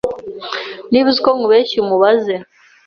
[0.91, 2.35] niba uziko nkubehsya umubaze